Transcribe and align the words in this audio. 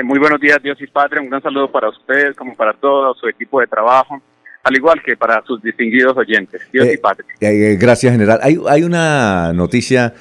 Eh, 0.00 0.02
muy 0.02 0.18
buenos 0.18 0.40
días, 0.40 0.58
Dios 0.62 0.80
y 0.80 0.86
Padre. 0.86 1.20
Un 1.20 1.28
gran 1.28 1.42
saludo 1.42 1.70
para 1.70 1.90
ustedes, 1.90 2.34
como 2.34 2.56
para 2.56 2.72
todo 2.72 3.14
su 3.14 3.28
equipo 3.28 3.60
de 3.60 3.66
trabajo, 3.66 4.22
al 4.62 4.74
igual 4.74 5.02
que 5.04 5.14
para 5.14 5.42
sus 5.44 5.62
distinguidos 5.62 6.16
oyentes. 6.16 6.66
Dios 6.72 6.88
y 6.92 6.96
Padre. 6.96 7.24
gracias, 7.76 8.12
general. 8.12 8.40
Hay, 8.42 8.58
hay 8.68 8.82
una 8.82 9.52
noticia 9.52 10.14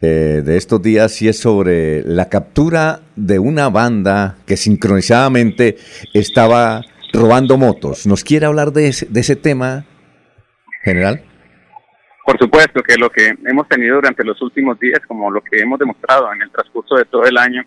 de 0.00 0.56
estos 0.56 0.82
días 0.82 1.22
y 1.22 1.28
es 1.28 1.38
sobre 1.38 2.02
la 2.02 2.28
captura 2.28 3.02
de 3.14 3.38
una 3.38 3.68
banda 3.68 4.36
que 4.46 4.56
sincronizadamente 4.56 5.76
estaba 6.12 6.82
robando 7.12 7.56
motos. 7.56 8.06
¿Nos 8.06 8.24
quiere 8.24 8.46
hablar 8.46 8.72
de 8.72 8.88
ese, 8.88 9.06
de 9.06 9.20
ese 9.20 9.36
tema, 9.36 9.84
general? 10.82 11.22
Por 12.26 12.36
supuesto 12.36 12.82
que 12.82 12.96
lo 12.96 13.08
que 13.10 13.32
hemos 13.46 13.68
tenido 13.68 13.94
durante 13.94 14.24
los 14.24 14.42
últimos 14.42 14.78
días, 14.80 15.00
como 15.06 15.30
lo 15.30 15.40
que 15.40 15.60
hemos 15.60 15.78
demostrado 15.78 16.32
en 16.32 16.42
el 16.42 16.50
transcurso 16.50 16.96
de 16.96 17.04
todo 17.04 17.24
el 17.24 17.38
año, 17.38 17.62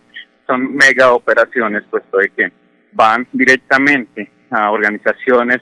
son 0.47 0.75
mega 0.75 1.13
operaciones, 1.13 1.83
puesto 1.89 2.17
de 2.17 2.29
que 2.29 2.51
van 2.93 3.27
directamente 3.31 4.31
a 4.49 4.71
organizaciones 4.71 5.61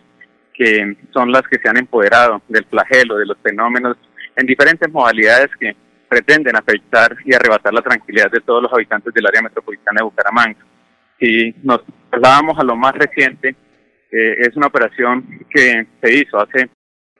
que 0.53 0.97
son 1.11 1.31
las 1.31 1.41
que 1.43 1.59
se 1.59 1.67
han 1.67 1.77
empoderado 1.77 2.41
del 2.47 2.65
flagelo, 2.65 3.17
de 3.17 3.25
los 3.25 3.37
fenómenos 3.41 3.97
en 4.35 4.45
diferentes 4.45 4.91
modalidades 4.91 5.49
que 5.59 5.75
pretenden 6.07 6.55
afectar 6.55 7.15
y 7.25 7.33
arrebatar 7.33 7.73
la 7.73 7.81
tranquilidad 7.81 8.29
de 8.31 8.41
todos 8.41 8.61
los 8.61 8.71
habitantes 8.71 9.13
del 9.13 9.25
área 9.25 9.41
metropolitana 9.41 9.99
de 9.99 10.03
Bucaramanga. 10.03 10.59
Si 11.19 11.55
nos 11.63 11.81
trasladábamos 12.09 12.59
a 12.59 12.63
lo 12.63 12.75
más 12.75 12.93
reciente, 12.93 13.55
eh, 14.11 14.35
es 14.39 14.55
una 14.55 14.67
operación 14.67 15.45
que 15.49 15.87
se 16.01 16.13
hizo 16.13 16.39
hace 16.39 16.69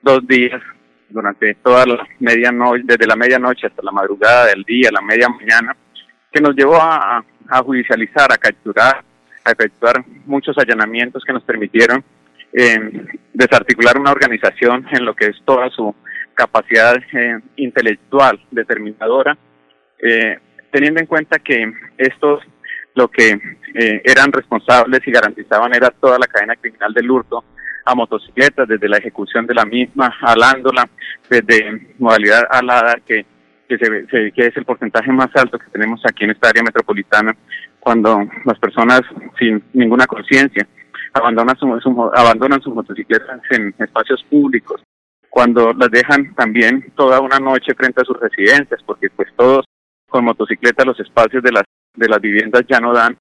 dos 0.01 0.27
días 0.27 0.61
durante 1.09 1.55
toda 1.55 1.85
la 1.85 2.07
medianoche, 2.19 2.83
desde 2.85 3.07
la 3.07 3.15
medianoche 3.15 3.67
hasta 3.67 3.81
la 3.81 3.91
madrugada 3.91 4.47
del 4.47 4.63
día, 4.63 4.89
la 4.91 5.01
media 5.01 5.27
mañana, 5.29 5.75
que 6.31 6.41
nos 6.41 6.55
llevó 6.55 6.75
a, 6.75 7.23
judicializar, 7.63 8.31
a 8.31 8.37
capturar, 8.37 9.03
a 9.43 9.51
efectuar 9.51 10.03
muchos 10.25 10.57
allanamientos 10.57 11.23
que 11.25 11.33
nos 11.33 11.43
permitieron 11.43 12.03
eh, 12.55 13.07
desarticular 13.33 13.97
una 13.97 14.11
organización 14.11 14.85
en 14.91 15.05
lo 15.05 15.15
que 15.15 15.25
es 15.25 15.35
toda 15.43 15.69
su 15.71 15.95
capacidad 16.35 16.95
eh, 17.11 17.39
intelectual 17.55 18.39
determinadora, 18.51 19.35
eh, 19.97 20.37
teniendo 20.71 20.99
en 20.99 21.07
cuenta 21.07 21.39
que 21.39 21.71
estos 21.97 22.43
lo 22.95 23.07
que 23.07 23.39
eran 24.03 24.31
responsables 24.31 25.01
y 25.07 25.11
garantizaban 25.11 25.73
era 25.73 25.89
toda 25.89 26.19
la 26.19 26.27
cadena 26.27 26.55
criminal 26.55 26.93
del 26.93 27.09
hurto, 27.09 27.43
a 27.85 27.95
motocicletas, 27.95 28.67
desde 28.67 28.87
la 28.87 28.97
ejecución 28.97 29.47
de 29.47 29.55
la 29.55 29.65
misma, 29.65 30.15
alándola, 30.21 30.87
desde 31.27 31.95
modalidad 31.97 32.43
alada, 32.51 32.97
que, 33.03 33.25
que, 33.77 34.05
se, 34.09 34.31
que 34.31 34.47
es 34.47 34.57
el 34.57 34.65
porcentaje 34.65 35.11
más 35.11 35.29
alto 35.35 35.59
que 35.59 35.69
tenemos 35.71 36.01
aquí 36.05 36.23
en 36.23 36.31
esta 36.31 36.49
área 36.49 36.63
metropolitana, 36.63 37.35
cuando 37.79 38.19
las 38.45 38.59
personas 38.59 39.01
sin 39.37 39.63
ninguna 39.73 40.05
conciencia 40.05 40.67
abandonan, 41.13 41.57
su, 41.57 42.11
abandonan 42.15 42.61
sus 42.61 42.73
motocicletas 42.73 43.39
en 43.51 43.73
espacios 43.77 44.23
públicos, 44.29 44.81
cuando 45.29 45.73
las 45.73 45.89
dejan 45.91 46.33
también 46.35 46.91
toda 46.95 47.19
una 47.19 47.39
noche 47.39 47.73
frente 47.75 48.01
a 48.01 48.05
sus 48.05 48.19
residencias, 48.19 48.81
porque 48.85 49.09
pues 49.09 49.29
todos 49.35 49.65
con 50.09 50.25
motocicletas 50.25 50.85
los 50.85 50.99
espacios 50.99 51.41
de 51.43 51.51
las, 51.51 51.63
de 51.95 52.07
las 52.07 52.21
viviendas 52.21 52.63
ya 52.67 52.79
no 52.79 52.93
dan 52.93 53.17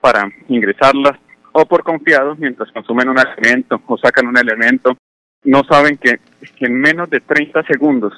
para 0.00 0.28
ingresarlas 0.48 1.18
o 1.52 1.64
por 1.64 1.82
confiados 1.82 2.38
mientras 2.38 2.70
consumen 2.70 3.08
un 3.08 3.18
alimento 3.18 3.80
o 3.86 3.96
sacan 3.96 4.26
un 4.26 4.36
elemento, 4.36 4.96
no 5.44 5.62
saben 5.64 5.96
que, 5.96 6.18
en 6.60 6.80
menos 6.80 7.08
de 7.08 7.20
30 7.20 7.62
segundos 7.64 8.12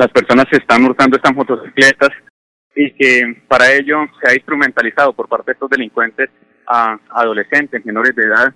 las 0.00 0.08
personas 0.08 0.46
se 0.50 0.56
están 0.56 0.82
hurtando 0.84 1.16
estas 1.16 1.34
motocicletas 1.34 2.08
y 2.74 2.90
que 2.92 3.42
para 3.46 3.70
ello 3.70 3.98
se 4.18 4.30
ha 4.30 4.34
instrumentalizado 4.34 5.12
por 5.12 5.28
parte 5.28 5.50
de 5.50 5.52
estos 5.52 5.68
delincuentes 5.68 6.30
a 6.66 6.98
adolescentes 7.10 7.84
menores 7.84 8.16
de 8.16 8.22
edad 8.22 8.54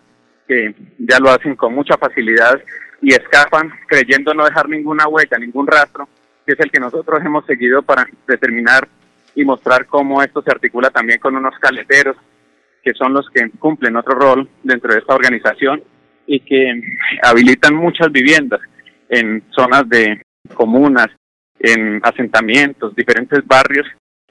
que 0.49 0.75
ya 0.99 1.19
lo 1.19 1.29
hacen 1.29 1.55
con 1.55 1.75
mucha 1.75 1.99
facilidad 1.99 2.59
y 3.03 3.13
escapan 3.13 3.71
creyendo 3.87 4.33
no 4.33 4.47
dejar 4.47 4.71
ninguna 4.71 5.07
huella, 5.07 5.39
ningún 5.39 5.67
rastro, 5.67 6.09
que 6.47 6.55
es 6.55 6.61
el 6.61 6.71
que 6.71 6.81
nosotros 6.81 7.21
hemos 7.23 7.45
seguido 7.45 7.83
para 7.83 8.07
determinar 8.27 8.89
y 9.35 9.45
mostrar 9.45 9.85
cómo 9.85 10.23
esto 10.23 10.41
se 10.41 10.51
articula 10.51 10.89
también 10.89 11.19
con 11.19 11.37
unos 11.37 11.59
caleteros 11.59 12.17
que 12.83 12.95
son 12.95 13.13
los 13.13 13.29
que 13.29 13.51
cumplen 13.59 13.97
otro 13.97 14.15
rol 14.15 14.49
dentro 14.63 14.95
de 14.95 15.01
esta 15.01 15.15
organización 15.15 15.83
y 16.27 16.41
que 16.41 16.81
habilitan 17.23 17.75
muchas 17.75 18.11
viviendas 18.11 18.61
en 19.11 19.43
zonas 19.51 19.87
de 19.91 20.23
comunas, 20.55 21.09
en 21.65 22.01
asentamientos, 22.03 22.95
diferentes 22.95 23.47
barrios, 23.47 23.87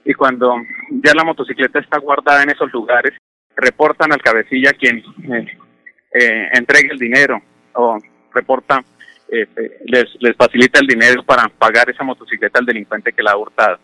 y 0.05 0.13
cuando 0.13 0.55
ya 0.89 1.13
la 1.13 1.23
motocicleta 1.23 1.79
está 1.79 1.97
guardada 1.97 2.43
en 2.43 2.51
esos 2.51 2.71
lugares, 2.71 3.13
reportan 3.55 4.11
al 4.11 4.21
cabecilla 4.21 4.73
quien 4.73 4.97
eh, 4.97 5.57
eh, 6.13 6.49
entregue 6.53 6.89
el 6.91 6.99
dinero 6.99 7.41
o 7.73 7.97
reporta, 8.33 8.83
eh, 9.29 9.47
les, 9.85 10.05
les 10.19 10.35
facilita 10.35 10.79
el 10.79 10.87
dinero 10.87 11.23
para 11.23 11.47
pagar 11.49 11.89
esa 11.89 12.03
motocicleta 12.03 12.59
al 12.59 12.65
delincuente 12.65 13.13
que 13.13 13.23
la 13.23 13.31
ha 13.31 13.37
hurtado. 13.37 13.79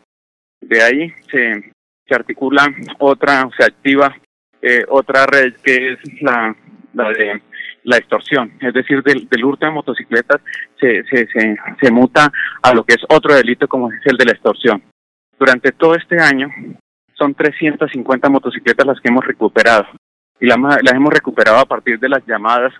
De 0.61 0.81
ahí 0.81 1.13
se, 1.31 1.71
se 2.05 2.15
articula 2.15 2.67
otra, 2.99 3.49
se 3.57 3.63
activa 3.63 4.15
eh, 4.61 4.83
otra 4.89 5.25
red 5.25 5.53
que 5.63 5.93
es 5.93 6.21
la, 6.21 6.55
la 6.93 7.09
de 7.09 7.41
la 7.83 7.97
extorsión, 7.97 8.51
es 8.59 8.73
decir, 8.73 9.01
del, 9.03 9.27
del 9.29 9.45
hurto 9.45 9.65
de 9.65 9.71
motocicletas 9.71 10.41
se, 10.79 11.03
se, 11.05 11.27
se, 11.81 11.91
muta 11.91 12.31
a 12.61 12.73
lo 12.73 12.83
que 12.83 12.95
es 12.95 13.01
otro 13.07 13.33
delito 13.33 13.67
como 13.67 13.91
es 13.91 14.05
el 14.05 14.17
de 14.17 14.25
la 14.25 14.31
extorsión. 14.31 14.83
Durante 15.39 15.71
todo 15.71 15.95
este 15.95 16.19
año 16.19 16.49
son 17.13 17.33
350 17.33 18.29
motocicletas 18.29 18.85
las 18.85 18.99
que 18.99 19.09
hemos 19.09 19.25
recuperado 19.25 19.87
y 20.39 20.45
las, 20.45 20.57
las 20.59 20.93
hemos 20.93 21.13
recuperado 21.13 21.57
a 21.57 21.65
partir 21.65 21.99
de 21.99 22.09
las 22.09 22.25
llamadas 22.25 22.73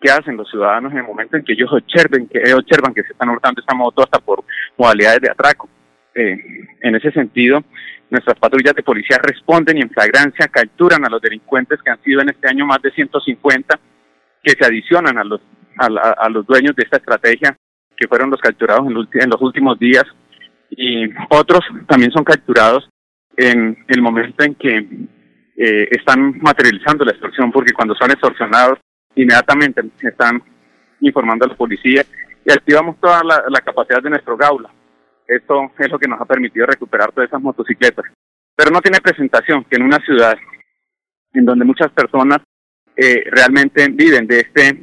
que 0.00 0.10
hacen 0.10 0.36
los 0.36 0.48
ciudadanos 0.50 0.92
en 0.92 0.98
el 0.98 1.04
momento 1.04 1.36
en 1.36 1.44
que 1.44 1.52
ellos 1.52 1.72
observen 1.72 2.28
que 2.28 2.38
observan 2.54 2.94
que 2.94 3.02
se 3.02 3.12
están 3.12 3.30
hurtando 3.30 3.60
esta 3.60 3.74
moto 3.74 4.02
hasta 4.02 4.18
por 4.18 4.44
modalidades 4.76 5.20
de 5.20 5.30
atraco. 5.30 5.68
Eh, 6.16 6.66
en 6.80 6.94
ese 6.94 7.12
sentido, 7.12 7.62
Nuestras 8.08 8.38
patrullas 8.38 8.74
de 8.74 8.84
policía 8.84 9.18
responden 9.20 9.78
y 9.78 9.80
en 9.80 9.90
flagrancia 9.90 10.46
capturan 10.46 11.04
a 11.04 11.08
los 11.08 11.20
delincuentes 11.20 11.80
que 11.82 11.90
han 11.90 12.00
sido 12.02 12.20
en 12.20 12.28
este 12.28 12.48
año 12.48 12.64
más 12.64 12.80
de 12.80 12.92
150 12.92 13.80
que 14.44 14.52
se 14.52 14.64
adicionan 14.64 15.18
a 15.18 15.24
los, 15.24 15.40
a, 15.76 16.28
los 16.28 16.46
dueños 16.46 16.76
de 16.76 16.84
esta 16.84 16.98
estrategia 16.98 17.56
que 17.96 18.06
fueron 18.06 18.30
los 18.30 18.40
capturados 18.40 18.86
en, 18.86 18.94
los 19.30 19.42
últimos 19.42 19.76
días. 19.80 20.04
Y 20.70 21.06
otros 21.30 21.60
también 21.88 22.12
son 22.12 22.22
capturados 22.22 22.88
en 23.36 23.76
el 23.88 24.02
momento 24.02 24.44
en 24.44 24.54
que 24.54 24.76
eh, 25.56 25.88
están 25.90 26.38
materializando 26.40 27.04
la 27.04 27.10
extorsión 27.10 27.50
porque 27.50 27.72
cuando 27.72 27.94
son 27.96 28.10
extorsionados 28.12 28.78
inmediatamente 29.16 29.82
están 30.02 30.40
informando 31.00 31.44
a 31.44 31.48
la 31.48 31.56
policía 31.56 32.04
y 32.44 32.52
activamos 32.52 33.00
toda 33.00 33.22
la 33.24 33.60
capacidad 33.60 34.02
de 34.02 34.10
nuestro 34.10 34.36
gaula 34.36 34.70
esto 35.28 35.72
es 35.78 35.90
lo 35.90 35.98
que 35.98 36.08
nos 36.08 36.20
ha 36.20 36.24
permitido 36.24 36.66
recuperar 36.66 37.12
todas 37.12 37.28
esas 37.28 37.42
motocicletas. 37.42 38.04
Pero 38.54 38.70
no 38.70 38.80
tiene 38.80 39.00
presentación 39.00 39.64
que 39.64 39.76
en 39.76 39.82
una 39.82 39.98
ciudad 39.98 40.36
en 41.32 41.44
donde 41.44 41.64
muchas 41.64 41.90
personas 41.92 42.40
eh, 42.96 43.24
realmente 43.30 43.88
viven 43.88 44.26
de 44.26 44.40
este 44.40 44.80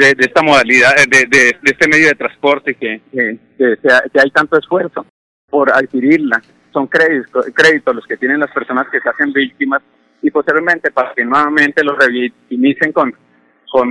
de, 0.00 0.16
esta 0.18 0.42
modalidad, 0.42 0.94
de, 1.10 1.26
de, 1.26 1.56
este 1.62 1.86
medio 1.86 2.08
de 2.08 2.14
transporte 2.14 2.74
que, 2.74 3.02
que, 3.12 3.38
que, 3.58 4.20
hay 4.20 4.30
tanto 4.30 4.58
esfuerzo 4.58 5.04
por 5.48 5.70
adquirirla. 5.70 6.40
Son 6.72 6.86
créditos, 6.86 7.46
créditos 7.54 7.94
los 7.94 8.06
que 8.06 8.16
tienen 8.16 8.40
las 8.40 8.50
personas 8.50 8.88
que 8.90 8.98
se 8.98 9.08
hacen 9.08 9.30
víctimas 9.32 9.82
y 10.22 10.30
posteriormente 10.30 10.90
para 10.90 11.12
que 11.12 11.24
nuevamente 11.24 11.84
los 11.84 11.98
revictimicen 11.98 12.92
con, 12.92 13.14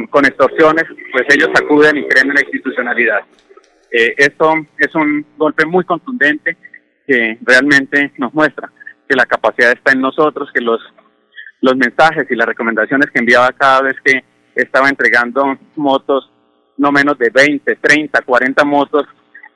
con 0.08 0.26
extorsiones, 0.26 0.86
pues 1.12 1.26
ellos 1.30 1.50
acuden 1.56 1.98
y 1.98 2.08
creen 2.08 2.30
en 2.30 2.36
la 2.36 2.42
institucionalidad. 2.42 3.20
Eh, 3.92 4.14
esto 4.18 4.54
es 4.78 4.94
un 4.96 5.26
golpe 5.38 5.66
muy 5.66 5.84
contundente 5.84 6.58
que 7.08 7.38
realmente 7.42 8.14
nos 8.18 8.34
muestra 8.34 8.72
que 9.08 9.16
la 9.16 9.26
capacidad 9.26 9.72
está 9.72 9.92
en 9.92 10.02
nosotros, 10.02 10.50
que 10.54 10.62
los, 10.62 10.80
los 11.62 11.76
mensajes 11.76 12.30
y 12.30 12.36
las 12.36 12.48
recomendaciones 12.48 13.10
que 13.10 13.20
enviaba 13.20 13.52
cada 13.54 13.82
vez 13.82 13.96
que 14.04 14.24
estaba 14.54 14.90
entregando 14.90 15.58
motos, 15.76 16.32
no 16.78 16.92
menos 16.92 17.18
de 17.18 17.32
20, 17.32 17.76
30, 17.76 18.22
40 18.22 18.64
motos 18.66 19.08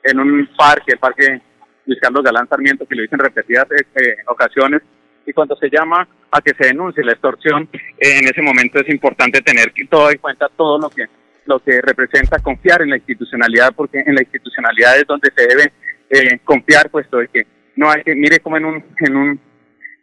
en 0.02 0.18
un 0.18 0.48
parque, 0.56 0.92
el 0.92 0.98
parque 0.98 1.40
Luis 1.86 2.00
Carlos 2.00 2.24
Galán 2.24 2.48
Sarmiento, 2.48 2.86
que 2.86 2.96
lo 2.96 3.04
hice 3.04 3.14
en 3.14 3.20
repetidas 3.20 3.66
eh, 3.70 4.16
ocasiones, 4.26 4.82
y 5.26 5.32
cuando 5.32 5.56
se 5.56 5.70
llama 5.70 6.06
a 6.30 6.40
que 6.40 6.52
se 6.58 6.66
denuncie 6.66 7.04
la 7.04 7.12
extorsión, 7.12 7.68
eh, 7.72 8.18
en 8.18 8.24
ese 8.24 8.42
momento 8.42 8.80
es 8.80 8.88
importante 8.88 9.40
tener 9.40 9.72
todo 9.88 10.10
en 10.10 10.18
cuenta 10.18 10.48
todo 10.56 10.78
lo 10.78 10.90
que 10.90 11.06
lo 11.46 11.60
que 11.60 11.80
representa 11.80 12.38
confiar 12.38 12.82
en 12.82 12.90
la 12.90 12.96
institucionalidad, 12.96 13.72
porque 13.74 14.02
en 14.04 14.14
la 14.14 14.22
institucionalidad 14.22 14.98
es 14.98 15.06
donde 15.06 15.30
se 15.34 15.46
debe 15.46 15.72
eh, 16.10 16.38
confiar, 16.44 16.90
puesto 16.90 17.18
de 17.18 17.28
que 17.28 17.46
no 17.76 17.90
hay 17.90 18.02
que, 18.02 18.14
mire 18.14 18.40
como 18.40 18.56
en 18.56 18.64
un, 18.64 18.84
en 19.00 19.16
un, 19.16 19.40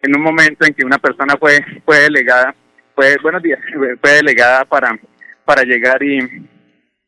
en 0.01 0.15
un 0.15 0.21
momento 0.21 0.65
en 0.65 0.73
que 0.73 0.85
una 0.85 0.97
persona 0.97 1.35
fue, 1.39 1.59
fue 1.85 1.99
delegada, 1.99 2.55
fue, 2.95 3.17
buenos 3.21 3.41
días, 3.41 3.59
fue 4.01 4.11
delegada 4.11 4.65
para, 4.65 4.97
para 5.45 5.63
llegar 5.63 6.01
y, 6.03 6.19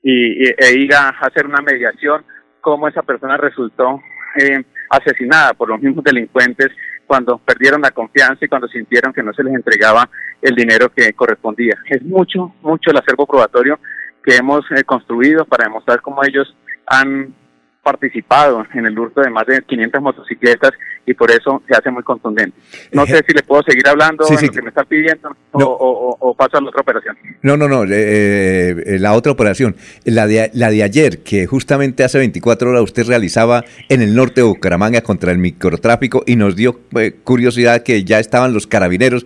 y, 0.01 0.47
e 0.47 0.73
ir 0.77 0.93
a 0.93 1.09
hacer 1.09 1.45
una 1.45 1.61
mediación, 1.61 2.25
cómo 2.61 2.87
esa 2.87 3.01
persona 3.01 3.37
resultó 3.37 4.01
eh, 4.39 4.63
asesinada 4.89 5.53
por 5.53 5.69
los 5.69 5.81
mismos 5.81 6.03
delincuentes 6.03 6.69
cuando 7.05 7.37
perdieron 7.37 7.81
la 7.81 7.91
confianza 7.91 8.45
y 8.45 8.47
cuando 8.47 8.67
sintieron 8.67 9.13
que 9.13 9.23
no 9.23 9.33
se 9.33 9.43
les 9.43 9.53
entregaba 9.53 10.09
el 10.41 10.55
dinero 10.55 10.89
que 10.89 11.13
correspondía. 11.13 11.77
Es 11.89 12.01
mucho, 12.01 12.55
mucho 12.61 12.91
el 12.91 12.97
acervo 12.97 13.25
probatorio 13.25 13.79
que 14.23 14.35
hemos 14.35 14.63
eh, 14.71 14.83
construido 14.83 15.45
para 15.45 15.65
demostrar 15.65 16.01
cómo 16.01 16.23
ellos 16.23 16.55
han 16.87 17.33
participado 17.83 18.65
en 18.73 18.85
el 18.85 18.97
hurto 18.97 19.21
de 19.21 19.29
más 19.29 19.45
de 19.45 19.61
500 19.61 20.01
motocicletas 20.01 20.71
y 21.05 21.13
por 21.13 21.29
eso 21.29 21.61
se 21.67 21.75
hace 21.75 21.91
muy 21.91 22.01
contundente. 22.01 22.57
No 22.93 23.05
sé 23.05 23.21
si 23.27 23.33
le 23.33 23.43
puedo 23.43 23.61
seguir 23.63 23.87
hablando 23.87 24.25
en 24.27 24.33
lo 24.33 24.51
que 24.53 24.61
me 24.61 24.69
está 24.69 24.85
pidiendo 24.85 25.35
o, 25.51 26.35
paso 26.37 26.57
a 26.57 26.61
la 26.61 26.69
otra 26.69 26.81
operación. 26.81 27.17
No, 27.41 27.57
no, 27.57 27.67
no, 27.67 27.83
eh, 27.83 27.89
eh, 27.91 28.99
la 28.99 29.13
otra 29.13 29.33
operación, 29.33 29.75
la 30.05 30.25
de, 30.27 30.49
la 30.53 30.71
de 30.71 30.81
ayer, 30.81 31.23
que 31.23 31.45
justamente 31.45 32.03
hace 32.03 32.17
24 32.17 32.69
horas 32.69 32.81
usted 32.83 33.05
realizaba 33.05 33.65
en 33.89 34.01
el 34.01 34.15
norte 34.15 34.41
de 34.41 34.47
Bucaramanga 34.47 35.01
contra 35.01 35.31
el 35.31 35.37
microtráfico 35.37 36.23
y 36.25 36.37
nos 36.37 36.55
dio 36.55 36.79
eh, 36.97 37.13
curiosidad 37.23 37.83
que 37.83 38.03
ya 38.05 38.19
estaban 38.19 38.53
los 38.53 38.65
carabineros, 38.65 39.25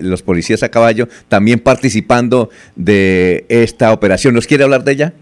los 0.00 0.22
policías 0.22 0.62
a 0.62 0.70
caballo, 0.70 1.08
también 1.28 1.60
participando 1.60 2.48
de 2.76 3.44
esta 3.48 3.92
operación. 3.92 4.34
¿Nos 4.34 4.46
quiere 4.46 4.64
hablar 4.64 4.84
de 4.84 4.92
ella? 4.92 5.12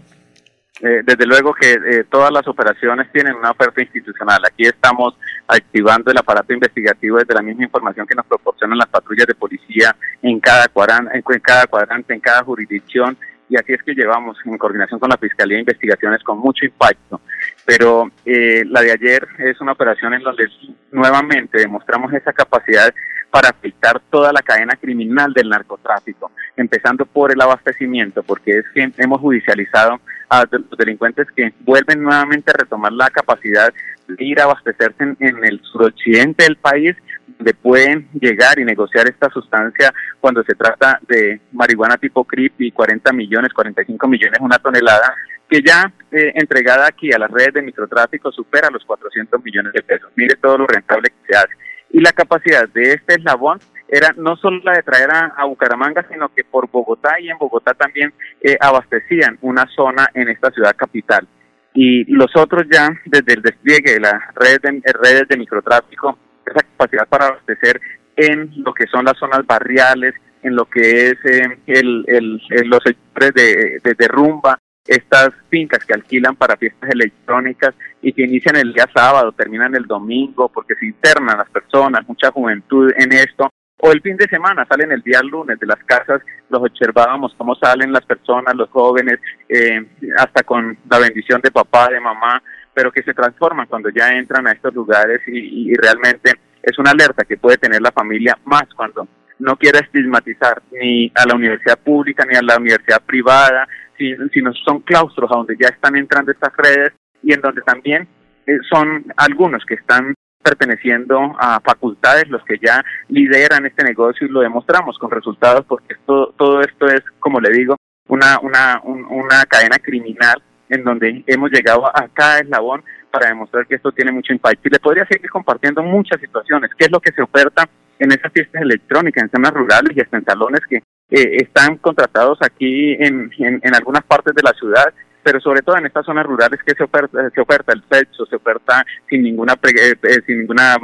Eh, 0.81 1.01
desde 1.03 1.25
luego 1.25 1.53
que 1.53 1.73
eh, 1.73 2.05
todas 2.09 2.31
las 2.31 2.47
operaciones 2.47 3.11
tienen 3.11 3.35
una 3.35 3.51
oferta 3.51 3.81
institucional. 3.81 4.39
Aquí 4.45 4.63
estamos 4.63 5.17
activando 5.47 6.09
el 6.09 6.17
aparato 6.17 6.53
investigativo 6.53 7.17
desde 7.17 7.33
la 7.33 7.41
misma 7.41 7.65
información 7.65 8.07
que 8.07 8.15
nos 8.15 8.25
proporcionan 8.25 8.77
las 8.77 8.87
patrullas 8.87 9.27
de 9.27 9.35
policía 9.35 9.95
en 10.21 10.39
cada 10.39 10.67
cuadrante, 10.69 11.17
en 11.17 11.41
cada, 11.41 11.67
cuadrante, 11.67 12.13
en 12.13 12.21
cada 12.21 12.43
jurisdicción. 12.43 13.17
Y 13.49 13.57
así 13.57 13.73
es 13.73 13.83
que 13.83 13.93
llevamos 13.93 14.37
en 14.45 14.57
coordinación 14.57 14.99
con 14.99 15.09
la 15.09 15.17
Fiscalía 15.17 15.59
investigaciones 15.59 16.23
con 16.23 16.37
mucho 16.37 16.65
impacto. 16.65 17.19
Pero 17.65 18.09
eh, 18.25 18.63
la 18.65 18.81
de 18.81 18.91
ayer 18.93 19.27
es 19.39 19.59
una 19.59 19.73
operación 19.73 20.13
en 20.13 20.21
donde 20.21 20.47
nuevamente 20.91 21.57
demostramos 21.57 22.13
esa 22.13 22.31
capacidad 22.31 22.93
para 23.31 23.49
afectar 23.49 23.99
toda 24.09 24.31
la 24.31 24.41
cadena 24.41 24.75
criminal 24.75 25.33
del 25.33 25.49
narcotráfico, 25.49 26.31
empezando 26.55 27.05
por 27.05 27.31
el 27.31 27.41
abastecimiento, 27.41 28.23
porque 28.23 28.51
es 28.59 28.65
que 28.73 28.91
hemos 28.97 29.19
judicializado 29.19 29.99
a 30.29 30.45
los 30.49 30.77
delincuentes 30.77 31.27
que 31.35 31.53
vuelven 31.61 32.03
nuevamente 32.03 32.51
a 32.51 32.57
retomar 32.57 32.91
la 32.93 33.09
capacidad 33.09 33.73
de 34.07 34.23
ir 34.23 34.39
a 34.39 34.43
abastecerse 34.43 35.15
en, 35.19 35.43
el 35.43 35.61
suroccidente 35.63 36.43
del 36.43 36.55
país, 36.55 36.95
donde 37.37 37.53
pueden 37.53 38.07
llegar 38.13 38.59
y 38.59 38.65
negociar 38.65 39.07
esta 39.07 39.29
sustancia 39.29 39.93
cuando 40.19 40.43
se 40.43 40.55
trata 40.55 40.99
de 41.07 41.41
marihuana 41.51 41.97
tipo 41.97 42.23
CRIP 42.23 42.61
y 42.61 42.71
40 42.71 43.11
millones, 43.13 43.53
45 43.53 44.07
millones 44.07 44.39
una 44.41 44.57
tonelada, 44.59 45.13
que 45.49 45.61
ya 45.61 45.91
eh, 46.11 46.31
entregada 46.35 46.87
aquí 46.87 47.11
a 47.11 47.19
las 47.19 47.31
redes 47.31 47.55
de 47.55 47.61
microtráfico 47.63 48.31
supera 48.31 48.69
los 48.71 48.85
400 48.85 49.43
millones 49.43 49.73
de 49.73 49.81
pesos. 49.81 50.11
Mire 50.15 50.35
todo 50.35 50.59
lo 50.59 50.67
rentable 50.67 51.09
que 51.09 51.33
se 51.33 51.37
hace. 51.37 51.53
Y 51.91 52.01
la 52.01 52.11
capacidad 52.11 52.69
de 52.69 52.93
este 52.93 53.15
eslabón 53.15 53.59
era 53.89 54.13
no 54.17 54.35
solo 54.37 54.61
la 54.63 54.73
de 54.73 54.83
traer 54.83 55.09
a, 55.11 55.45
Bucaramanga, 55.45 56.05
sino 56.11 56.29
que 56.29 56.43
por 56.43 56.69
Bogotá 56.69 57.19
y 57.19 57.29
en 57.29 57.37
Bogotá 57.37 57.73
también 57.73 58.13
eh, 58.41 58.55
abastecían 58.59 59.37
una 59.41 59.65
zona 59.75 60.09
en 60.13 60.29
esta 60.29 60.51
ciudad 60.51 60.75
capital. 60.75 61.27
Y 61.73 62.05
los 62.11 62.35
otros 62.35 62.65
ya, 62.71 62.89
desde 63.05 63.33
el 63.33 63.41
despliegue 63.41 63.93
de 63.93 63.99
las 63.99 64.35
redes 64.35 64.61
de, 64.61 64.69
eh, 64.69 64.93
redes 64.93 65.27
de 65.27 65.37
microtráfico, 65.37 66.17
esa 66.45 66.61
capacidad 66.61 67.07
para 67.07 67.27
abastecer 67.27 67.81
en 68.15 68.51
lo 68.57 68.73
que 68.73 68.85
son 68.87 69.05
las 69.05 69.17
zonas 69.17 69.45
barriales, 69.45 70.13
en 70.43 70.55
lo 70.55 70.65
que 70.65 71.09
es 71.09 71.25
eh, 71.25 71.59
el, 71.67 72.05
el, 72.07 72.41
los 72.69 72.83
sectores 72.83 73.33
de, 73.33 73.79
de, 73.83 73.93
de 73.95 74.07
rumba, 74.07 74.59
estas 74.85 75.29
fincas 75.49 75.85
que 75.85 75.93
alquilan 75.93 76.35
para 76.35 76.57
fiestas 76.57 76.89
electrónicas 76.89 77.75
y 78.01 78.13
que 78.13 78.23
inician 78.23 78.55
el 78.55 78.73
día 78.73 78.87
sábado, 78.93 79.31
terminan 79.31 79.75
el 79.75 79.85
domingo, 79.85 80.49
porque 80.49 80.75
se 80.75 80.87
internan 80.87 81.37
las 81.37 81.49
personas, 81.49 82.07
mucha 82.07 82.31
juventud 82.31 82.91
en 82.97 83.13
esto, 83.13 83.49
o 83.81 83.91
el 83.91 84.01
fin 84.01 84.17
de 84.17 84.27
semana, 84.27 84.65
salen 84.67 84.91
el 84.91 85.01
día 85.01 85.21
lunes 85.21 85.57
de 85.57 85.65
las 85.65 85.81
casas, 85.85 86.21
los 86.49 86.61
observábamos 86.61 87.33
cómo 87.37 87.55
salen 87.55 87.93
las 87.93 88.05
personas, 88.05 88.53
los 88.55 88.69
jóvenes, 88.69 89.19
eh, 89.47 89.85
hasta 90.17 90.43
con 90.43 90.77
la 90.89 90.99
bendición 90.99 91.39
de 91.41 91.51
papá, 91.51 91.87
de 91.87 91.99
mamá, 91.99 92.43
pero 92.73 92.91
que 92.91 93.03
se 93.03 93.13
transforman 93.13 93.67
cuando 93.67 93.89
ya 93.89 94.09
entran 94.09 94.47
a 94.47 94.51
estos 94.51 94.73
lugares 94.73 95.21
y, 95.27 95.73
realmente 95.75 96.31
es 96.61 96.77
una 96.77 96.91
alerta 96.91 97.23
que 97.23 97.37
puede 97.37 97.57
tener 97.57 97.81
la 97.81 97.91
familia 97.91 98.37
más 98.43 98.63
cuando 98.75 99.07
no 99.39 99.55
quiere 99.55 99.79
estigmatizar 99.79 100.61
ni 100.71 101.09
a 101.15 101.25
la 101.25 101.35
universidad 101.35 101.79
pública 101.79 102.25
ni 102.29 102.35
a 102.35 102.41
la 102.41 102.57
universidad 102.57 103.01
privada, 103.01 103.65
sino 103.97 104.53
son 104.65 104.81
claustros 104.81 105.31
a 105.31 105.37
donde 105.37 105.55
ya 105.57 105.69
están 105.69 105.95
entrando 105.95 106.33
estas 106.33 106.55
redes 106.57 106.91
y 107.23 107.33
en 107.33 107.39
donde 107.39 107.61
también 107.61 108.07
eh, 108.45 108.57
son 108.69 109.05
algunos 109.15 109.65
que 109.65 109.75
están 109.75 110.13
perteneciendo 110.49 111.35
a 111.39 111.59
facultades 111.59 112.27
los 112.29 112.43
que 112.43 112.57
ya 112.57 112.83
lideran 113.07 113.65
este 113.65 113.83
negocio 113.83 114.25
y 114.25 114.31
lo 114.31 114.41
demostramos 114.41 114.97
con 114.97 115.11
resultados 115.11 115.65
porque 115.67 115.93
esto, 115.93 116.33
todo 116.37 116.61
esto 116.61 116.87
es, 116.87 117.01
como 117.19 117.39
le 117.39 117.51
digo, 117.51 117.75
una, 118.07 118.39
una, 118.41 118.81
una 118.83 119.45
cadena 119.47 119.77
criminal 119.77 120.41
en 120.69 120.83
donde 120.83 121.23
hemos 121.27 121.51
llegado 121.51 121.85
a 121.87 122.07
cada 122.13 122.39
eslabón 122.39 122.83
para 123.11 123.27
demostrar 123.27 123.67
que 123.67 123.75
esto 123.75 123.91
tiene 123.91 124.11
mucho 124.11 124.33
impacto. 124.33 124.67
Y 124.67 124.71
le 124.71 124.79
podría 124.79 125.05
seguir 125.05 125.29
compartiendo 125.29 125.81
muchas 125.83 126.19
situaciones. 126.19 126.71
¿Qué 126.77 126.85
es 126.85 126.91
lo 126.91 126.99
que 126.99 127.11
se 127.11 127.21
oferta 127.21 127.67
en 127.97 128.11
esas 128.11 128.31
fiestas 128.31 128.61
electrónicas, 128.61 129.23
en 129.23 129.31
zonas 129.31 129.53
rurales 129.53 129.95
y 129.95 130.01
hasta 130.01 130.17
en 130.17 130.25
salones 130.25 130.61
que 130.69 130.77
eh, 130.77 131.37
están 131.37 131.77
contratados 131.77 132.39
aquí 132.41 132.93
en, 132.93 133.31
en 133.37 133.75
algunas 133.75 134.03
partes 134.03 134.33
de 134.33 134.43
la 134.43 134.53
ciudad 134.53 134.93
pero 135.29 135.41
sobre 135.41 135.61
todo 135.61 135.77
en 135.77 135.85
estas 135.85 136.07
zonas 136.07 136.25
rurales 136.25 136.59
que 136.65 136.73
se 136.73 136.83
oferta, 136.83 137.29
se 137.29 137.39
oferta 137.39 137.71
el 137.71 137.83
sexo, 137.87 138.25
se 138.25 138.35
oferta 138.35 138.83
sin 139.07 139.21
ninguna 139.21 139.53
eh, 139.53 139.93
eh, 140.01 140.21
sin 140.25 140.39
ninguna 140.39 140.75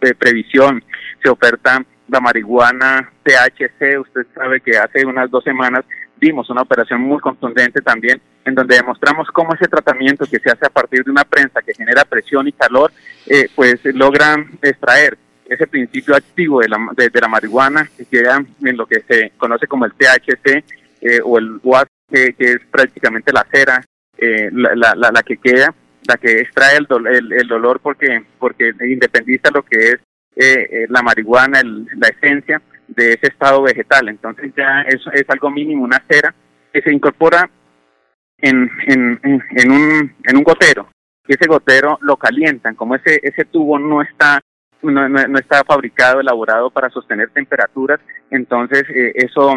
eh, 0.00 0.12
previsión, 0.18 0.82
se 1.22 1.30
oferta 1.30 1.84
la 2.08 2.18
marihuana 2.18 3.12
THC, 3.22 4.00
usted 4.00 4.26
sabe 4.34 4.60
que 4.60 4.76
hace 4.76 5.06
unas 5.06 5.30
dos 5.30 5.44
semanas 5.44 5.84
vimos 6.16 6.50
una 6.50 6.62
operación 6.62 7.00
muy 7.00 7.20
contundente 7.20 7.80
también 7.80 8.20
en 8.44 8.56
donde 8.56 8.74
demostramos 8.74 9.28
cómo 9.28 9.54
ese 9.54 9.68
tratamiento 9.68 10.26
que 10.26 10.40
se 10.40 10.50
hace 10.50 10.66
a 10.66 10.70
partir 10.70 11.04
de 11.04 11.10
una 11.12 11.22
prensa 11.22 11.62
que 11.62 11.72
genera 11.72 12.04
presión 12.04 12.48
y 12.48 12.52
calor, 12.52 12.90
pues 13.54 13.84
logran 13.84 14.50
extraer 14.62 15.16
ese 15.48 15.68
principio 15.68 16.16
activo 16.16 16.58
de 16.58 16.68
la, 16.68 16.78
de, 16.96 17.20
la 17.20 17.28
marihuana 17.28 17.88
que 17.96 18.04
queda 18.06 18.44
en 18.64 18.76
lo 18.76 18.84
que 18.84 19.00
se 19.02 19.30
conoce 19.36 19.68
como 19.68 19.84
el 19.84 19.92
THC 19.92 20.64
o 21.24 21.38
el 21.38 21.60
WAS, 21.62 21.86
que, 22.12 22.34
es 22.38 22.58
prácticamente 22.70 23.32
la 23.32 23.46
cera 23.50 23.82
eh, 24.22 24.50
la, 24.52 24.94
la, 24.94 25.10
la, 25.10 25.22
que 25.24 25.36
queda, 25.36 25.74
la 26.06 26.16
que 26.16 26.42
extrae 26.42 26.76
el, 26.76 26.86
el, 27.08 27.32
el, 27.32 27.48
dolor 27.48 27.80
porque, 27.80 28.24
porque 28.38 28.72
independiza 28.86 29.50
lo 29.52 29.64
que 29.64 29.88
es 29.88 29.94
eh, 30.36 30.68
eh, 30.70 30.86
la 30.88 31.02
marihuana, 31.02 31.60
la 31.64 32.06
esencia 32.08 32.62
de 32.86 33.14
ese 33.14 33.26
estado 33.26 33.62
vegetal. 33.62 34.08
Entonces 34.08 34.52
ya 34.56 34.82
eso 34.82 35.10
es 35.10 35.24
algo 35.28 35.50
mínimo, 35.50 35.82
una 35.82 36.04
cera 36.08 36.32
que 36.72 36.82
se 36.82 36.92
incorpora 36.92 37.50
en, 38.38 38.70
en, 38.86 39.18
en, 39.24 39.70
un, 39.72 40.14
en 40.24 40.36
un 40.36 40.44
gotero 40.44 40.88
y 41.26 41.34
ese 41.34 41.48
gotero 41.48 41.98
lo 42.02 42.16
calientan, 42.16 42.76
como 42.76 42.94
ese, 42.94 43.18
ese 43.24 43.44
tubo 43.44 43.76
no 43.78 44.02
está 44.02 44.40
no, 44.82 45.08
no, 45.08 45.38
está 45.38 45.62
fabricado, 45.64 46.20
elaborado 46.20 46.70
para 46.70 46.90
sostener 46.90 47.30
temperaturas, 47.30 48.00
entonces 48.30 48.82
eso 49.14 49.54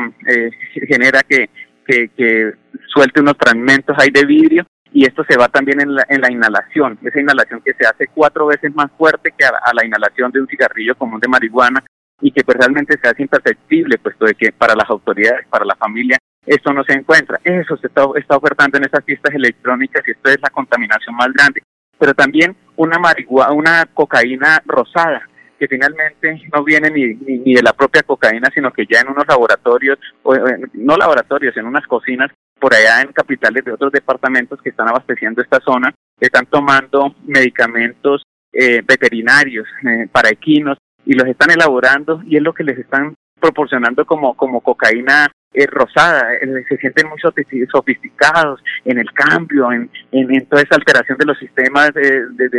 genera 0.88 1.24
que 1.24 1.50
que, 1.86 2.10
que 2.10 2.54
suelte 2.88 3.22
unos 3.22 3.36
fragmentos 3.38 3.96
ahí 4.00 4.10
de 4.10 4.26
vidrio 4.26 4.66
y 4.96 5.06
esto 5.06 5.26
se 5.28 5.38
va 5.38 5.50
también 5.50 5.82
en 5.82 5.94
la, 5.94 6.06
en 6.08 6.22
la 6.22 6.32
inhalación, 6.32 6.98
esa 7.04 7.20
inhalación 7.20 7.62
que 7.64 7.74
se 7.74 7.86
hace 7.86 8.08
cuatro 8.08 8.48
veces 8.48 8.74
más 8.74 8.90
fuerte 8.98 9.34
que 9.38 9.44
a, 9.46 9.74
la 9.74 9.86
inhalación 9.86 10.32
de 10.32 10.40
un 10.40 10.48
cigarrillo 10.48 10.96
común 10.96 11.20
de 11.20 11.28
marihuana 11.28 11.84
y 12.22 12.32
que 12.32 12.46
pues 12.46 12.58
realmente 12.58 12.98
se 13.02 13.10
hace 13.10 13.24
imperceptible, 13.24 13.98
puesto 13.98 14.24
de 14.24 14.36
que 14.36 14.54
para 14.54 14.74
las 14.74 14.90
autoridades, 14.90 15.46
para 15.50 15.66
la 15.66 15.76
familia, 15.76 16.18
esto 16.46 16.72
no 16.72 16.82
se 16.86 16.94
encuentra. 16.94 17.42
Eso 17.44 17.76
se 17.76 17.88
está, 17.88 18.06
está 18.16 18.38
ofertando 18.38 18.78
en 18.78 18.86
esas 18.86 19.04
fiestas 19.04 19.36
electrónicas 19.36 20.02
y 20.08 20.12
esto 20.12 20.30
es 20.30 20.38
la 20.42 20.50
contaminación 20.50 21.14
más 21.16 21.28
grande. 21.34 21.62
Pero 22.00 22.14
también 22.14 22.56
una 22.78 22.98
marihuana, 22.98 23.52
una 23.52 23.86
cocaína 23.94 24.62
rosada, 24.66 25.28
que 25.58 25.68
finalmente 25.68 26.42
no 26.54 26.64
viene 26.64 26.90
ni, 26.90 27.14
ni, 27.16 27.54
de 27.54 27.64
la 27.64 27.74
propia 27.74 28.04
cocaína, 28.04 28.50
sino 28.54 28.72
que 28.72 28.86
ya 28.90 29.02
en 29.02 29.10
unos 29.10 29.26
laboratorios, 29.28 29.98
o, 30.24 30.36
no 30.74 30.98
laboratorios, 30.98 31.56
en 31.58 31.66
unas 31.66 31.86
cocinas 31.88 32.32
por 32.60 32.74
allá 32.74 33.02
en 33.02 33.12
capitales 33.12 33.64
de 33.66 33.74
otros 33.74 33.92
departamentos 33.92 34.62
que 34.62 34.70
están 34.70 34.90
abasteciendo 34.90 35.42
esta 35.42 35.60
zona, 35.60 35.94
están 36.20 36.46
tomando 36.46 37.16
medicamentos 37.26 38.24
eh, 38.54 38.82
veterinarios 38.86 39.68
eh, 39.86 40.08
para 40.12 40.30
equinos 40.30 40.78
y 41.06 41.14
los 41.14 41.28
están 41.28 41.52
elaborando 41.52 42.22
y 42.26 42.38
es 42.38 42.42
lo 42.42 42.54
que 42.54 42.64
les 42.64 42.80
están 42.80 43.14
proporcionando 43.40 44.06
como, 44.06 44.36
como 44.36 44.62
cocaína 44.62 45.28
eh, 45.54 45.68
rosada, 45.68 46.28
se 46.68 46.78
sienten 46.78 47.08
muy 47.08 47.20
sofisticados 47.20 48.62
en 48.84 49.00
el 49.00 49.12
cambio, 49.14 49.72
en, 49.72 49.90
en, 50.12 50.46
toda 50.48 50.62
esa 50.62 50.76
alteración 50.76 51.18
de 51.18 51.26
los 51.26 51.38
sistemas, 51.38 51.94
de, 51.94 52.28
de, 52.30 52.50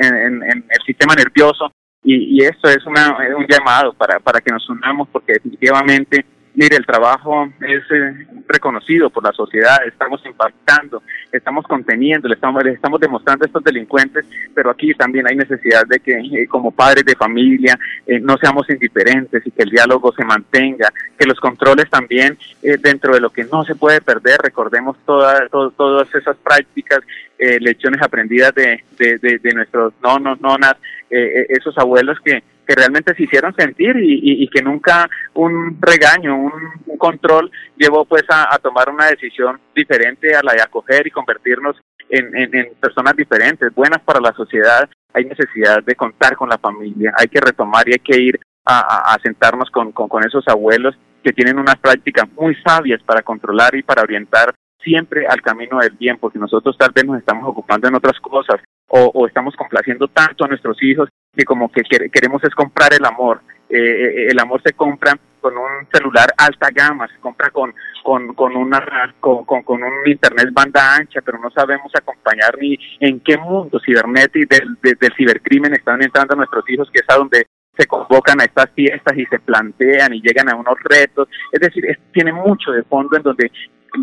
en, 0.00 0.42
el 0.42 0.82
sistema 0.86 1.14
nervioso, 1.14 1.70
y, 2.04 2.36
y 2.36 2.44
esto 2.44 2.68
es 2.68 2.84
una, 2.86 3.16
un 3.36 3.46
llamado 3.48 3.92
para, 3.92 4.18
para 4.18 4.40
que 4.40 4.50
nos 4.50 4.68
unamos 4.68 5.08
porque 5.10 5.34
definitivamente 5.34 6.24
mire, 6.54 6.76
el 6.76 6.86
trabajo 6.86 7.48
es 7.60 7.82
eh, 7.90 8.26
reconocido 8.46 9.10
por 9.10 9.24
la 9.24 9.32
sociedad, 9.32 9.78
estamos 9.86 10.24
impactando, 10.26 11.02
estamos 11.30 11.66
conteniendo, 11.66 12.28
le 12.28 12.34
estamos, 12.34 12.62
demostrando 13.00 13.44
a 13.44 13.46
estos 13.46 13.64
delincuentes, 13.64 14.26
pero 14.54 14.70
aquí 14.70 14.94
también 14.94 15.26
hay 15.26 15.36
necesidad 15.36 15.86
de 15.86 16.00
que 16.00 16.12
eh, 16.12 16.46
como 16.48 16.70
padres 16.70 17.04
de 17.04 17.16
familia 17.16 17.78
eh, 18.06 18.20
no 18.20 18.36
seamos 18.36 18.68
indiferentes 18.68 19.46
y 19.46 19.50
que 19.50 19.62
el 19.62 19.70
diálogo 19.70 20.12
se 20.12 20.24
mantenga, 20.24 20.92
que 21.18 21.26
los 21.26 21.40
controles 21.40 21.88
también 21.88 22.36
dentro 22.60 23.14
de 23.14 23.20
lo 23.20 23.30
que 23.30 23.44
no 23.44 23.64
se 23.64 23.74
puede 23.74 24.00
perder, 24.00 24.38
recordemos 24.42 24.96
todas 25.04 25.50
todas 25.50 26.14
esas 26.14 26.36
prácticas, 26.36 27.00
lecciones 27.38 28.00
aprendidas 28.00 28.54
de, 28.54 28.84
de, 28.98 29.18
de, 29.18 29.54
nuestros 29.54 29.92
nonos, 30.00 30.40
nonas, 30.40 30.76
esos 31.10 31.76
abuelos 31.76 32.18
que 32.20 32.42
que 32.72 32.80
realmente 32.80 33.14
se 33.14 33.24
hicieron 33.24 33.54
sentir 33.54 33.94
y, 34.00 34.48
que 34.48 34.62
nunca 34.62 35.08
un 35.34 35.76
regaño, 35.78 36.36
un, 36.36 36.52
control 36.96 37.50
llevó 37.76 38.04
pues 38.04 38.22
a, 38.30 38.56
tomar 38.58 38.88
una 38.88 39.06
decisión 39.06 39.60
diferente 39.74 40.34
a 40.34 40.40
la 40.42 40.52
de 40.52 40.62
acoger 40.62 41.06
y 41.06 41.10
convertirnos 41.10 41.76
en, 42.08 42.74
personas 42.80 43.14
diferentes, 43.14 43.74
buenas 43.74 44.00
para 44.02 44.20
la 44.20 44.32
sociedad. 44.32 44.88
Hay 45.12 45.24
necesidad 45.24 45.82
de 45.84 45.94
contar 45.96 46.36
con 46.36 46.48
la 46.48 46.58
familia, 46.58 47.12
hay 47.18 47.28
que 47.28 47.40
retomar 47.40 47.86
y 47.88 47.92
hay 47.92 47.98
que 47.98 48.20
ir 48.20 48.40
a, 48.64 49.18
sentarnos 49.22 49.70
con 49.70 50.24
esos 50.24 50.46
abuelos 50.48 50.96
que 51.22 51.32
tienen 51.32 51.58
unas 51.58 51.76
prácticas 51.76 52.30
muy 52.32 52.54
sabias 52.64 53.02
para 53.02 53.22
controlar 53.22 53.74
y 53.74 53.82
para 53.82 54.02
orientar 54.02 54.54
siempre 54.82 55.26
al 55.26 55.42
camino 55.42 55.78
del 55.78 55.92
bien, 55.92 56.18
porque 56.18 56.38
nosotros 56.38 56.76
tal 56.78 56.90
vez 56.92 57.04
nos 57.04 57.18
estamos 57.18 57.48
ocupando 57.48 57.88
en 57.88 57.94
otras 57.94 58.18
cosas 58.20 58.60
o, 58.88 59.26
estamos 59.26 59.54
complaciendo 59.56 60.06
tanto 60.08 60.44
a 60.44 60.48
nuestros 60.48 60.76
hijos 60.82 61.08
que 61.34 61.44
como 61.44 61.70
que 61.70 61.82
queremos 62.10 62.42
es 62.44 62.54
comprar 62.54 62.92
el 62.92 63.04
amor. 63.04 63.40
Eh, 63.68 63.78
eh, 63.78 64.26
el 64.30 64.38
amor 64.38 64.60
se 64.62 64.74
compra 64.74 65.18
con 65.40 65.56
un 65.56 65.88
celular 65.90 66.32
alta 66.36 66.68
gama, 66.72 67.08
se 67.08 67.18
compra 67.18 67.50
con 67.50 67.74
con, 68.02 68.34
con 68.34 68.56
una 68.56 68.84
con, 69.20 69.44
con, 69.44 69.82
un 69.82 69.92
internet 70.06 70.48
banda 70.52 70.96
ancha, 70.96 71.20
pero 71.22 71.38
no 71.38 71.50
sabemos 71.50 71.90
acompañar 71.94 72.58
ni 72.60 72.76
en 73.00 73.20
qué 73.20 73.38
mundo 73.38 73.80
cibernético 73.84 74.54
del, 74.54 74.98
del 74.98 75.14
cibercrimen 75.16 75.72
están 75.72 76.02
entrando 76.02 76.34
nuestros 76.34 76.68
hijos, 76.68 76.90
que 76.92 77.00
es 77.00 77.06
a 77.08 77.16
donde 77.16 77.46
se 77.76 77.86
convocan 77.86 78.40
a 78.40 78.44
estas 78.44 78.70
fiestas 78.72 79.16
y 79.16 79.24
se 79.26 79.38
plantean 79.38 80.12
y 80.12 80.20
llegan 80.20 80.50
a 80.50 80.56
unos 80.56 80.74
retos. 80.84 81.28
Es 81.50 81.60
decir, 81.60 81.84
tiene 82.12 82.32
mucho 82.32 82.72
de 82.72 82.82
fondo 82.82 83.16
en 83.16 83.22
donde 83.22 83.50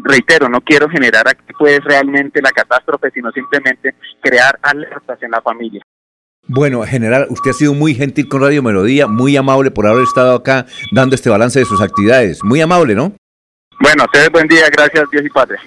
reitero, 0.04 0.50
no 0.50 0.62
quiero 0.62 0.90
generar 0.90 1.28
aquí 1.28 1.54
pues 1.58 1.84
realmente 1.84 2.42
la 2.42 2.52
catástrofe, 2.52 3.12
sino 3.12 3.32
simplemente 3.32 3.96
crear 4.22 4.58
alertas 4.62 5.22
en 5.22 5.32
la 5.32 5.42
familia. 5.42 5.84
Bueno, 6.52 6.84
general, 6.84 7.28
usted 7.30 7.52
ha 7.52 7.54
sido 7.54 7.76
muy 7.76 7.94
gentil 7.94 8.28
con 8.28 8.42
Radio 8.42 8.64
Melodía, 8.64 9.06
muy 9.06 9.38
amable 9.38 9.70
por 9.70 9.86
haber 9.86 10.02
estado 10.02 10.34
acá 10.34 10.66
dando 10.92 11.14
este 11.14 11.30
balance 11.30 11.60
de 11.60 11.66
sus 11.66 11.80
actividades. 11.80 12.44
Muy 12.44 12.60
amable, 12.60 12.96
¿no? 12.96 13.14
Bueno, 13.80 14.06
ustedes 14.06 14.32
buen 14.32 14.48
día, 14.48 14.68
gracias 14.76 15.04
Dios 15.12 15.24
y 15.24 15.30
Padre. 15.30 15.60